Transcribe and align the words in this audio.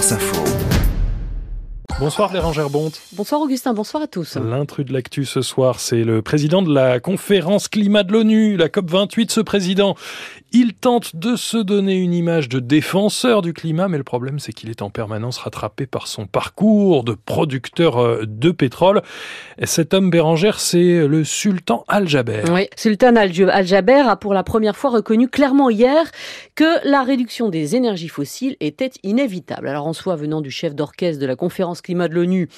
France 0.00 0.12
Info. 0.12 0.44
Bonsoir 1.98 2.32
Bérangère 2.32 2.70
Bonte. 2.70 3.02
Bonsoir 3.12 3.42
Augustin, 3.42 3.74
bonsoir 3.74 4.02
à 4.02 4.06
tous. 4.06 4.36
L'intrus 4.36 4.86
de 4.86 4.94
l'actu 4.94 5.26
ce 5.26 5.42
soir, 5.42 5.78
c'est 5.78 6.04
le 6.04 6.22
président 6.22 6.62
de 6.62 6.72
la 6.72 7.00
conférence 7.00 7.68
climat 7.68 8.02
de 8.02 8.14
l'ONU, 8.14 8.56
la 8.56 8.68
COP28. 8.68 9.30
Ce 9.30 9.42
président, 9.42 9.96
il 10.52 10.74
tente 10.74 11.16
de 11.16 11.36
se 11.36 11.56
donner 11.56 11.94
une 11.94 12.12
image 12.12 12.48
de 12.48 12.60
défenseur 12.60 13.42
du 13.42 13.52
climat, 13.52 13.88
mais 13.88 13.98
le 13.98 14.04
problème 14.04 14.38
c'est 14.38 14.52
qu'il 14.52 14.70
est 14.70 14.82
en 14.82 14.90
permanence 14.90 15.38
rattrapé 15.38 15.86
par 15.86 16.06
son 16.06 16.26
parcours 16.26 17.04
de 17.04 17.14
producteur 17.14 17.98
euh, 17.98 18.24
de 18.26 18.50
pétrole. 18.50 19.02
Et 19.58 19.66
cet 19.66 19.94
homme 19.94 20.10
Bérangère, 20.10 20.58
c'est 20.58 21.06
le 21.06 21.24
sultan 21.24 21.84
Al-Jaber. 21.88 22.44
Oui, 22.50 22.68
sultan 22.76 23.16
Al-Jaber 23.16 24.02
a 24.08 24.16
pour 24.16 24.34
la 24.34 24.42
première 24.42 24.76
fois 24.76 24.90
reconnu 24.90 25.28
clairement 25.28 25.70
hier 25.70 26.10
que 26.54 26.88
la 26.88 27.02
réduction 27.02 27.48
des 27.48 27.76
énergies 27.76 28.08
fossiles 28.08 28.56
était 28.60 28.90
inévitable. 29.02 29.68
Alors 29.68 29.86
en 29.86 29.92
soi, 29.92 30.16
venant 30.16 30.40
du 30.40 30.50
chef 30.50 30.74
d'orchestre 30.74 31.20
de 31.20 31.26
la 31.26 31.36
conférence 31.36 31.80
climat 31.80 32.08
de 32.08 32.14
l'ONU, 32.14 32.48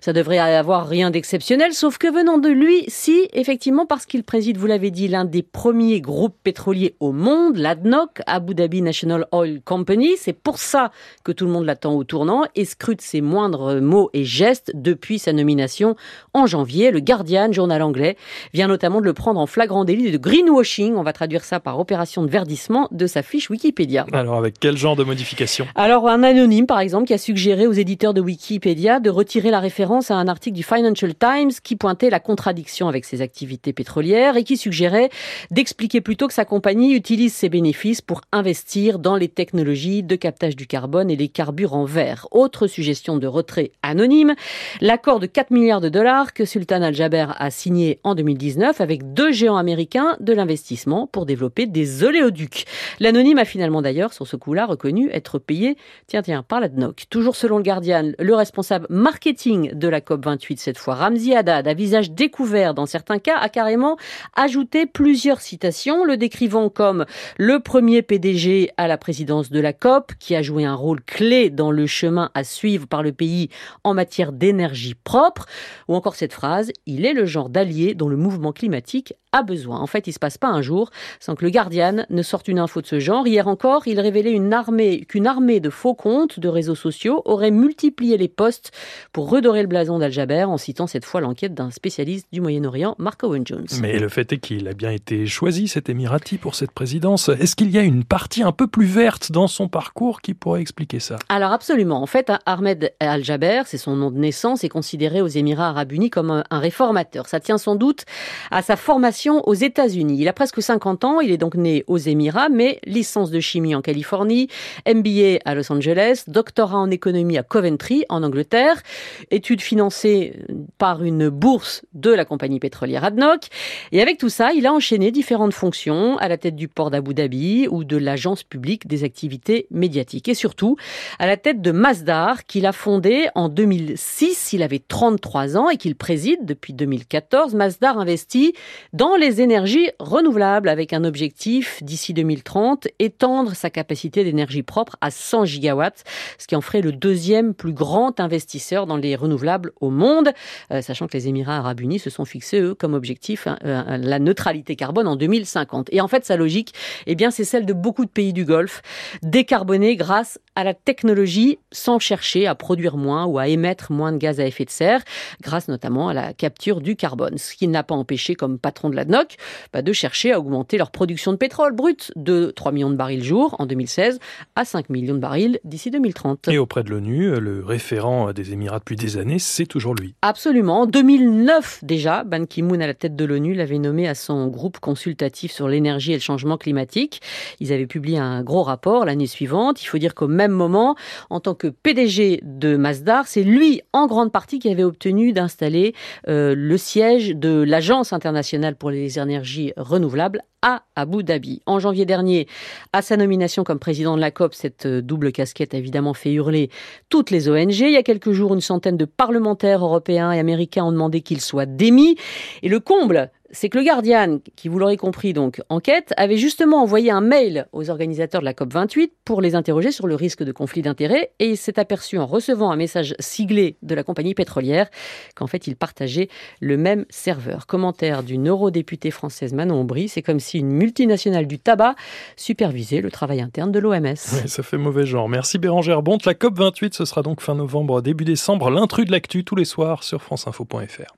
ça 0.00 0.12
devrait 0.12 0.38
avoir 0.38 0.88
rien 0.88 1.10
d'exceptionnel, 1.10 1.72
sauf 1.72 1.98
que 1.98 2.12
venant 2.12 2.38
de 2.38 2.48
lui, 2.48 2.84
si, 2.88 3.28
effectivement, 3.32 3.86
parce 3.86 4.06
qu'il 4.06 4.24
préside, 4.24 4.56
vous 4.56 4.66
l'avez 4.66 4.90
dit, 4.90 5.08
l'un 5.08 5.24
des 5.24 5.42
premiers 5.42 6.00
groupes 6.00 6.36
pétroliers 6.42 6.96
au 7.00 7.12
monde, 7.12 7.35
l'ADNOC, 7.54 8.20
Abu 8.26 8.54
Dhabi 8.54 8.82
National 8.82 9.26
Oil 9.32 9.60
Company, 9.64 10.16
c'est 10.18 10.32
pour 10.32 10.58
ça 10.58 10.90
que 11.24 11.32
tout 11.32 11.46
le 11.46 11.50
monde 11.50 11.64
l'attend 11.64 11.94
au 11.94 12.04
tournant 12.04 12.44
et 12.54 12.64
scrute 12.64 13.00
ses 13.00 13.20
moindres 13.20 13.80
mots 13.80 14.10
et 14.12 14.24
gestes 14.24 14.72
depuis 14.74 15.18
sa 15.18 15.32
nomination 15.32 15.96
en 16.34 16.46
janvier. 16.46 16.90
Le 16.90 17.00
Guardian, 17.00 17.52
journal 17.52 17.82
anglais, 17.82 18.16
vient 18.52 18.68
notamment 18.68 19.00
de 19.00 19.06
le 19.06 19.12
prendre 19.12 19.40
en 19.40 19.46
flagrant 19.46 19.84
délit 19.84 20.10
de 20.10 20.18
greenwashing, 20.18 20.94
on 20.96 21.02
va 21.02 21.12
traduire 21.12 21.44
ça 21.44 21.60
par 21.60 21.78
opération 21.78 22.22
de 22.22 22.30
verdissement, 22.30 22.88
de 22.90 23.06
sa 23.06 23.22
fiche 23.22 23.50
Wikipédia. 23.50 24.06
Alors 24.12 24.36
avec 24.36 24.58
quel 24.58 24.76
genre 24.76 24.96
de 24.96 25.04
modification? 25.04 25.66
Alors 25.74 26.08
un 26.08 26.22
anonyme, 26.22 26.66
par 26.66 26.80
exemple, 26.80 27.06
qui 27.06 27.14
a 27.14 27.18
suggéré 27.18 27.66
aux 27.66 27.72
éditeurs 27.72 28.14
de 28.14 28.20
Wikipédia 28.20 29.00
de 29.00 29.10
retirer 29.10 29.50
la 29.50 29.60
référence 29.60 30.10
à 30.10 30.16
un 30.16 30.28
article 30.28 30.56
du 30.56 30.62
Financial 30.62 31.14
Times 31.14 31.52
qui 31.62 31.76
pointait 31.76 32.10
la 32.10 32.20
contradiction 32.20 32.88
avec 32.88 33.04
ses 33.04 33.22
activités 33.22 33.72
pétrolières 33.72 34.36
et 34.36 34.44
qui 34.44 34.56
suggérait 34.56 35.10
d'expliquer 35.50 36.00
plutôt 36.00 36.26
que 36.26 36.34
sa 36.34 36.44
compagnie 36.44 36.94
utilise 36.94 37.25
ses 37.34 37.48
bénéfices 37.48 38.00
pour 38.00 38.20
investir 38.32 38.98
dans 38.98 39.16
les 39.16 39.28
technologies 39.28 40.02
de 40.02 40.16
captage 40.16 40.56
du 40.56 40.66
carbone 40.66 41.10
et 41.10 41.16
les 41.16 41.28
carburants 41.28 41.84
verts. 41.84 42.26
Autre 42.30 42.66
suggestion 42.66 43.16
de 43.16 43.26
retrait 43.26 43.72
anonyme, 43.82 44.34
l'accord 44.80 45.20
de 45.20 45.26
4 45.26 45.50
milliards 45.50 45.80
de 45.80 45.88
dollars 45.88 46.34
que 46.34 46.44
Sultan 46.44 46.82
Al-Jaber 46.82 47.26
a 47.36 47.50
signé 47.50 48.00
en 48.04 48.14
2019 48.14 48.80
avec 48.80 49.14
deux 49.14 49.32
géants 49.32 49.56
américains 49.56 50.16
de 50.20 50.32
l'investissement 50.32 51.06
pour 51.06 51.26
développer 51.26 51.66
des 51.66 52.04
oléoducs. 52.04 52.64
L'anonyme 53.00 53.38
a 53.38 53.44
finalement 53.44 53.82
d'ailleurs, 53.82 54.12
sur 54.12 54.26
ce 54.26 54.36
coup-là, 54.36 54.66
reconnu 54.66 55.10
être 55.12 55.38
payé, 55.38 55.76
tiens, 56.06 56.22
tiens, 56.22 56.42
par 56.42 56.60
la 56.60 56.68
DNOC. 56.68 57.04
Toujours 57.10 57.36
selon 57.36 57.58
le 57.58 57.62
Guardian, 57.62 58.12
le 58.18 58.34
responsable 58.34 58.86
marketing 58.90 59.72
de 59.74 59.88
la 59.88 60.00
COP28 60.00 60.56
cette 60.56 60.78
fois, 60.78 60.94
Ramzi 60.94 61.34
Haddad, 61.34 61.68
à 61.68 61.74
visage 61.74 62.10
découvert 62.10 62.74
dans 62.74 62.86
certains 62.86 63.18
cas, 63.18 63.36
a 63.36 63.48
carrément 63.48 63.96
ajouté 64.34 64.86
plusieurs 64.86 65.40
citations, 65.40 66.04
le 66.04 66.16
décrivant 66.16 66.68
comme 66.68 67.04
le 67.36 67.60
premier 67.60 68.02
PDG 68.02 68.70
à 68.76 68.88
la 68.88 68.98
présidence 68.98 69.50
de 69.50 69.60
la 69.60 69.72
COP, 69.72 70.12
qui 70.18 70.34
a 70.34 70.42
joué 70.42 70.64
un 70.64 70.74
rôle 70.74 71.02
clé 71.02 71.50
dans 71.50 71.70
le 71.70 71.86
chemin 71.86 72.30
à 72.34 72.44
suivre 72.44 72.86
par 72.86 73.02
le 73.02 73.12
pays 73.12 73.48
en 73.84 73.94
matière 73.94 74.32
d'énergie 74.32 74.94
propre, 74.94 75.46
ou 75.88 75.94
encore 75.94 76.14
cette 76.14 76.32
phrase, 76.32 76.72
il 76.86 77.04
est 77.04 77.14
le 77.14 77.26
genre 77.26 77.48
d'allié 77.48 77.94
dont 77.94 78.08
le 78.08 78.16
mouvement 78.16 78.52
climatique 78.52 79.14
a 79.36 79.42
besoin. 79.42 79.78
En 79.78 79.86
fait, 79.86 80.06
il 80.06 80.12
se 80.12 80.18
passe 80.18 80.38
pas 80.38 80.48
un 80.48 80.62
jour 80.62 80.90
sans 81.20 81.34
que 81.34 81.44
le 81.44 81.50
Guardian 81.50 82.04
ne 82.08 82.22
sorte 82.22 82.48
une 82.48 82.58
info 82.58 82.80
de 82.80 82.86
ce 82.86 82.98
genre. 82.98 83.26
Hier 83.26 83.46
encore, 83.48 83.86
il 83.86 84.00
révélait 84.00 84.32
une 84.32 84.52
armée, 84.52 85.04
qu'une 85.04 85.26
armée 85.26 85.60
de 85.60 85.70
faux 85.70 85.94
comptes 85.94 86.40
de 86.40 86.48
réseaux 86.48 86.74
sociaux 86.74 87.22
aurait 87.24 87.50
multiplié 87.50 88.16
les 88.16 88.28
posts 88.28 88.72
pour 89.12 89.30
redorer 89.30 89.62
le 89.62 89.68
blason 89.68 89.98
d'Al-Jaber 89.98 90.44
en 90.44 90.56
citant 90.56 90.86
cette 90.86 91.04
fois 91.04 91.20
l'enquête 91.20 91.54
d'un 91.54 91.70
spécialiste 91.70 92.28
du 92.32 92.40
Moyen-Orient, 92.40 92.94
Mark 92.98 93.22
Owen 93.22 93.46
Jones. 93.46 93.66
Mais 93.80 93.98
le 93.98 94.08
fait 94.08 94.32
est 94.32 94.38
qu'il 94.38 94.66
a 94.68 94.74
bien 94.74 94.90
été 94.90 95.26
choisi, 95.26 95.68
cet 95.68 95.88
Émirati, 95.88 96.38
pour 96.38 96.54
cette 96.54 96.72
présidence. 96.72 97.28
Est-ce 97.28 97.56
qu'il 97.56 97.70
y 97.70 97.78
a 97.78 97.82
une 97.82 98.04
partie 98.04 98.42
un 98.42 98.52
peu 98.52 98.66
plus 98.66 98.86
verte 98.86 99.32
dans 99.32 99.48
son 99.48 99.68
parcours 99.68 100.20
qui 100.20 100.34
pourrait 100.34 100.60
expliquer 100.60 101.00
ça? 101.00 101.16
Alors 101.28 101.52
absolument. 101.52 102.00
En 102.02 102.06
fait, 102.06 102.32
Ahmed 102.46 102.92
Al-Jaber, 103.00 103.62
c'est 103.66 103.78
son 103.78 103.96
nom 103.96 104.10
de 104.10 104.18
naissance, 104.18 104.64
est 104.64 104.68
considéré 104.68 105.20
aux 105.20 105.26
Émirats 105.26 105.68
arabes 105.68 105.92
unis 105.92 106.10
comme 106.10 106.42
un 106.48 106.58
réformateur. 106.58 107.26
Ça 107.26 107.40
tient 107.40 107.58
sans 107.58 107.74
doute 107.74 108.04
à 108.50 108.62
sa 108.62 108.76
formation 108.76 109.25
aux 109.28 109.54
États-Unis. 109.54 110.18
Il 110.20 110.28
a 110.28 110.32
presque 110.32 110.62
50 110.62 111.04
ans, 111.04 111.20
il 111.20 111.30
est 111.30 111.38
donc 111.38 111.54
né 111.54 111.84
aux 111.86 111.98
Émirats, 111.98 112.48
mais 112.48 112.80
licence 112.84 113.30
de 113.30 113.40
chimie 113.40 113.74
en 113.74 113.82
Californie, 113.82 114.48
MBA 114.86 115.38
à 115.44 115.54
Los 115.54 115.70
Angeles, 115.72 116.24
doctorat 116.26 116.78
en 116.78 116.90
économie 116.90 117.38
à 117.38 117.42
Coventry 117.42 118.04
en 118.08 118.22
Angleterre, 118.22 118.82
études 119.30 119.60
financées 119.60 120.34
par 120.78 121.02
une 121.02 121.28
bourse 121.28 121.84
de 121.94 122.10
la 122.10 122.24
compagnie 122.24 122.60
pétrolière 122.60 123.04
ADNOC. 123.04 123.46
Et 123.92 124.02
avec 124.02 124.18
tout 124.18 124.28
ça, 124.28 124.52
il 124.52 124.66
a 124.66 124.72
enchaîné 124.72 125.10
différentes 125.10 125.54
fonctions 125.54 126.18
à 126.18 126.28
la 126.28 126.36
tête 126.36 126.56
du 126.56 126.68
port 126.68 126.90
d'Abu 126.90 127.14
Dhabi 127.14 127.68
ou 127.70 127.84
de 127.84 127.96
l'agence 127.96 128.42
publique 128.42 128.86
des 128.86 129.04
activités 129.04 129.66
médiatiques. 129.70 130.28
Et 130.28 130.34
surtout, 130.34 130.76
à 131.18 131.26
la 131.26 131.36
tête 131.36 131.60
de 131.60 131.70
Masdar, 131.72 132.44
qu'il 132.44 132.66
a 132.66 132.72
fondé 132.72 133.28
en 133.34 133.48
2006. 133.48 134.52
Il 134.52 134.62
avait 134.62 134.82
33 134.86 135.56
ans 135.56 135.70
et 135.70 135.76
qu'il 135.76 135.96
préside 135.96 136.44
depuis 136.44 136.72
2014. 136.72 137.54
Masdar 137.54 137.98
investit 137.98 138.54
dans 138.92 139.16
les 139.16 139.40
énergies 139.40 139.90
renouvelables 139.98 140.68
avec 140.68 140.92
un 140.92 141.04
objectif 141.04 141.82
d'ici 141.82 142.14
2030, 142.14 142.88
étendre 142.98 143.54
sa 143.54 143.70
capacité 143.70 144.24
d'énergie 144.24 144.62
propre 144.62 144.96
à 145.00 145.10
100 145.10 145.44
gigawatts, 145.44 146.04
ce 146.38 146.46
qui 146.46 146.56
en 146.56 146.60
ferait 146.60 146.80
le 146.80 146.92
deuxième 146.92 147.54
plus 147.54 147.72
grand 147.72 148.20
investisseur 148.20 148.86
dans 148.86 148.96
les 148.96 149.16
renouvelables 149.16 149.72
au 149.80 149.90
monde, 149.90 150.32
sachant 150.82 151.06
que 151.06 151.16
les 151.16 151.28
Émirats 151.28 151.58
arabes 151.58 151.80
unis 151.80 151.98
se 151.98 152.10
sont 152.10 152.24
fixés, 152.24 152.60
eux, 152.60 152.74
comme 152.74 152.94
objectif 152.94 153.46
hein, 153.46 153.58
euh, 153.64 153.96
la 153.96 154.18
neutralité 154.18 154.76
carbone 154.76 155.06
en 155.06 155.16
2050. 155.16 155.88
Et 155.92 156.00
en 156.00 156.08
fait, 156.08 156.24
sa 156.24 156.36
logique, 156.36 156.74
eh 157.06 157.14
bien, 157.14 157.30
c'est 157.30 157.44
celle 157.44 157.66
de 157.66 157.72
beaucoup 157.72 158.04
de 158.04 158.10
pays 158.10 158.32
du 158.32 158.44
Golfe, 158.44 158.82
décarboner 159.22 159.96
grâce 159.96 160.38
à 160.56 160.64
la 160.64 160.74
technologie 160.74 161.58
sans 161.70 161.98
chercher 161.98 162.46
à 162.46 162.54
produire 162.54 162.96
moins 162.96 163.26
ou 163.26 163.38
à 163.38 163.46
émettre 163.46 163.92
moins 163.92 164.10
de 164.10 164.16
gaz 164.16 164.40
à 164.40 164.46
effet 164.46 164.64
de 164.64 164.70
serre, 164.70 165.02
grâce 165.42 165.68
notamment 165.68 166.08
à 166.08 166.14
la 166.14 166.32
capture 166.32 166.80
du 166.80 166.96
carbone, 166.96 167.38
ce 167.38 167.54
qui 167.54 167.68
n'a 167.68 167.82
pas 167.82 167.94
empêché 167.94 168.34
comme 168.34 168.58
patron 168.58 168.88
de 168.88 168.96
la 168.96 169.04
DNOC 169.04 169.36
bah, 169.72 169.82
de 169.82 169.92
chercher 169.92 170.32
à 170.32 170.40
augmenter 170.40 170.78
leur 170.78 170.90
production 170.90 171.32
de 171.32 171.36
pétrole 171.36 171.74
brut 171.74 172.10
de 172.16 172.52
3 172.56 172.72
millions 172.72 172.90
de 172.90 172.96
barils 172.96 173.22
jour 173.22 173.54
en 173.58 173.66
2016 173.66 174.18
à 174.56 174.64
5 174.64 174.88
millions 174.88 175.14
de 175.14 175.20
barils 175.20 175.60
d'ici 175.64 175.90
2030. 175.90 176.48
Et 176.48 176.58
auprès 176.58 176.82
de 176.82 176.90
l'ONU, 176.90 177.38
le 177.38 177.62
référent 177.64 178.32
des 178.32 178.52
Émirats 178.52 178.78
depuis 178.78 178.96
des 178.96 179.18
années, 179.18 179.38
c'est 179.38 179.66
toujours 179.66 179.94
lui. 179.94 180.14
Absolument. 180.22 180.82
En 180.82 180.86
2009 180.86 181.80
déjà, 181.82 182.24
Ban 182.24 182.46
Ki-moon 182.46 182.80
à 182.80 182.86
la 182.86 182.94
tête 182.94 183.14
de 183.14 183.24
l'ONU 183.24 183.54
l'avait 183.54 183.78
nommé 183.78 184.08
à 184.08 184.14
son 184.14 184.48
groupe 184.48 184.78
consultatif 184.80 185.52
sur 185.52 185.68
l'énergie 185.68 186.12
et 186.12 186.16
le 186.16 186.20
changement 186.20 186.56
climatique. 186.56 187.20
Ils 187.60 187.72
avaient 187.72 187.86
publié 187.86 188.18
un 188.18 188.42
gros 188.42 188.62
rapport 188.62 189.04
l'année 189.04 189.26
suivante. 189.26 189.82
Il 189.82 189.86
faut 189.86 189.98
dire 189.98 190.14
qu'au 190.14 190.28
même 190.28 190.45
moment, 190.52 190.96
en 191.30 191.40
tant 191.40 191.54
que 191.54 191.68
PDG 191.68 192.40
de 192.42 192.76
Masdar, 192.76 193.26
c'est 193.26 193.42
lui 193.42 193.82
en 193.92 194.06
grande 194.06 194.32
partie 194.32 194.58
qui 194.58 194.68
avait 194.70 194.84
obtenu 194.84 195.32
d'installer 195.32 195.94
euh, 196.28 196.54
le 196.56 196.76
siège 196.76 197.34
de 197.34 197.62
l'Agence 197.62 198.12
internationale 198.12 198.76
pour 198.76 198.90
les 198.90 199.18
énergies 199.18 199.72
renouvelables 199.76 200.42
à 200.62 200.82
Abu 200.96 201.22
Dhabi. 201.22 201.62
En 201.66 201.78
janvier 201.78 202.06
dernier, 202.06 202.48
à 202.92 203.02
sa 203.02 203.16
nomination 203.16 203.62
comme 203.62 203.78
président 203.78 204.16
de 204.16 204.20
la 204.20 204.30
COP, 204.30 204.54
cette 204.54 204.86
double 204.86 205.30
casquette 205.30 205.74
a 205.74 205.78
évidemment 205.78 206.14
fait 206.14 206.32
hurler 206.32 206.70
toutes 207.08 207.30
les 207.30 207.48
ONG. 207.48 207.78
Il 207.78 207.90
y 207.90 207.96
a 207.96 208.02
quelques 208.02 208.32
jours, 208.32 208.54
une 208.54 208.60
centaine 208.60 208.96
de 208.96 209.04
parlementaires 209.04 209.84
européens 209.84 210.32
et 210.32 210.38
américains 210.38 210.84
ont 210.84 210.92
demandé 210.92 211.20
qu'il 211.20 211.40
soit 211.40 211.66
démis. 211.66 212.16
Et 212.62 212.68
le 212.68 212.80
comble, 212.80 213.30
c'est 213.50 213.68
que 213.68 213.78
le 213.78 213.84
Guardian, 213.84 214.38
qui 214.56 214.68
vous 214.68 214.78
l'aurez 214.78 214.96
compris 214.96 215.32
donc 215.32 215.60
enquête, 215.68 216.12
avait 216.16 216.36
justement 216.36 216.82
envoyé 216.82 217.10
un 217.10 217.20
mail 217.20 217.66
aux 217.72 217.90
organisateurs 217.90 218.40
de 218.40 218.44
la 218.44 218.54
COP 218.54 218.72
28 218.72 219.12
pour 219.24 219.40
les 219.40 219.54
interroger 219.54 219.92
sur 219.92 220.06
le 220.06 220.14
risque 220.14 220.42
de 220.42 220.52
conflit 220.52 220.82
d'intérêts 220.82 221.32
et 221.38 221.50
il 221.50 221.56
s'est 221.56 221.78
aperçu 221.78 222.18
en 222.18 222.26
recevant 222.26 222.70
un 222.70 222.76
message 222.76 223.14
siglé 223.18 223.76
de 223.82 223.94
la 223.94 224.02
compagnie 224.02 224.34
pétrolière 224.34 224.88
qu'en 225.34 225.46
fait 225.46 225.66
il 225.66 225.76
partageait 225.76 226.28
le 226.60 226.76
même 226.76 227.04
serveur. 227.08 227.66
Commentaire 227.66 228.22
d'une 228.22 228.48
eurodéputée 228.48 229.10
française 229.10 229.52
Manon 229.52 229.80
Aubry, 229.80 230.08
c'est 230.08 230.22
comme 230.22 230.40
si 230.40 230.58
une 230.58 230.70
multinationale 230.70 231.46
du 231.46 231.58
tabac 231.58 231.94
supervisait 232.36 233.00
le 233.00 233.10
travail 233.10 233.40
interne 233.40 233.72
de 233.72 233.78
l'OMS. 233.78 234.16
Ça 234.16 234.62
fait 234.62 234.78
mauvais 234.78 235.06
genre. 235.06 235.28
Merci 235.28 235.58
Bérangère 235.58 236.02
Bonte. 236.02 236.24
La 236.24 236.34
COP 236.34 236.58
28, 236.58 236.94
ce 236.94 237.04
sera 237.04 237.22
donc 237.22 237.40
fin 237.40 237.54
novembre, 237.54 238.02
début 238.02 238.24
décembre. 238.24 238.70
L'intrus 238.70 239.06
de 239.06 239.12
l'actu 239.12 239.44
tous 239.44 239.56
les 239.56 239.64
soirs 239.64 240.02
sur 240.02 240.22
franceinfo.fr. 240.22 241.14